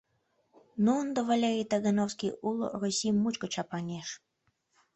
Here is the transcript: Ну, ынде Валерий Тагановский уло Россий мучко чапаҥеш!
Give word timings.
Ну, 0.83 0.91
ынде 1.03 1.19
Валерий 1.29 1.67
Тагановский 1.71 2.31
уло 2.49 2.67
Россий 2.81 3.15
мучко 3.21 3.47
чапаҥеш! 3.53 4.07